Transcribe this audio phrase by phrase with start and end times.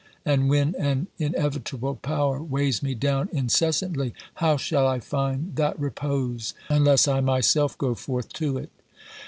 [0.25, 5.55] And when an inevitable power weighs mc down incessantly, 138 OBERMANN how shall I find
[5.57, 8.71] that repose unless I myself go forth to it?